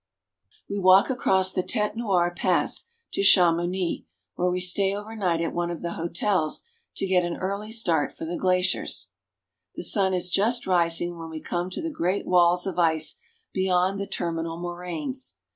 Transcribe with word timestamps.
We 0.67 0.79
walk 0.79 1.11
across 1.11 1.53
the 1.53 1.61
Tete 1.61 1.95
Noire 1.95 2.31
(tat 2.31 2.35
nwar) 2.35 2.35
Pass 2.35 2.85
to 3.13 3.21
Chamouni, 3.21 4.07
where 4.33 4.49
we 4.49 4.59
stay 4.59 4.95
over 4.95 5.15
night 5.15 5.41
at 5.41 5.53
one 5.53 5.69
of 5.69 5.83
the 5.83 5.91
hotels 5.91 6.63
to 6.97 7.05
get 7.05 7.23
an 7.23 7.37
early 7.37 7.71
start 7.71 8.11
for 8.11 8.25
the 8.25 8.35
glaciers. 8.35 9.11
The 9.75 9.83
sun 9.83 10.15
is 10.15 10.31
just 10.31 10.65
rising 10.65 11.19
when 11.19 11.29
we 11.29 11.39
come 11.39 11.69
to 11.69 11.83
the 11.83 11.91
great 11.91 12.25
walls 12.25 12.65
of 12.65 12.79
ice 12.79 13.21
beyond 13.53 13.99
the 13.99 14.07
terminal 14.07 14.57
moraines. 14.59 15.35